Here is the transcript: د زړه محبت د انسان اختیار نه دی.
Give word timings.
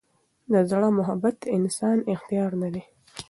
د 0.51 0.53
زړه 0.69 0.87
محبت 0.99 1.35
د 1.39 1.45
انسان 1.57 1.97
اختیار 2.13 2.51
نه 2.61 2.69
دی. 2.73 2.83